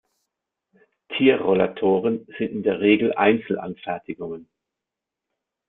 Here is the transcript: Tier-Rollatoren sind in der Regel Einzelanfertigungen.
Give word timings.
Tier-Rollatoren 1.09 2.25
sind 2.39 2.49
in 2.53 2.63
der 2.63 2.79
Regel 2.79 3.13
Einzelanfertigungen. 3.13 4.49